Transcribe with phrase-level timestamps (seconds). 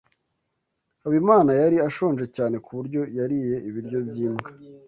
[1.03, 4.47] Habimana yari ashonje cyane ku buryo yariye ibiryo by'imbwa.